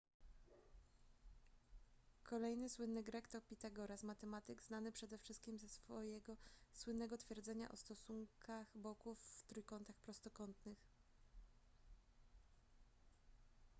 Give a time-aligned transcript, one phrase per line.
[2.23, 6.37] kolejny słynny grek to pitagoras matematyk znany przede wszystkim ze swojego
[6.71, 10.85] słynnego twierdzenia o stosunkach boków w trójkątach prostokątnych